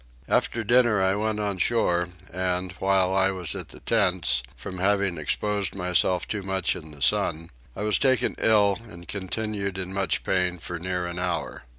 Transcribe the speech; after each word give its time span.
After 0.27 0.63
dinner 0.63 0.99
I 0.99 1.13
went 1.15 1.39
on 1.39 1.59
shore 1.59 2.09
and, 2.33 2.71
while 2.79 3.13
I 3.13 3.29
was 3.29 3.53
at 3.53 3.67
the 3.67 3.81
tents, 3.81 4.41
from 4.57 4.79
having 4.79 5.19
exposed 5.19 5.75
myself 5.75 6.27
too 6.27 6.41
much 6.41 6.75
in 6.75 6.89
the 6.89 7.03
sun, 7.03 7.51
I 7.75 7.83
was 7.83 7.99
taken 7.99 8.33
ill 8.39 8.79
and 8.89 9.07
continued 9.07 9.77
in 9.77 9.93
much 9.93 10.23
pain 10.23 10.57
for 10.57 10.79
near 10.79 11.05
an 11.05 11.19
hour. 11.19 11.65